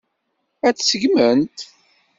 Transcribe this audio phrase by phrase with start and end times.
[0.67, 1.57] Ad t-seggment?